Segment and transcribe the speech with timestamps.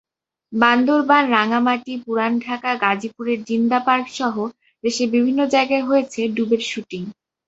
[0.53, 4.35] বান্দরবান, রাঙামাটি, পুরান ঢাকা, গাজীপুরের জিন্দা পার্কসহ
[4.83, 7.03] দেশের বিভিন্ন জায়গায় হয়েছে ডুব-এর শুটিং।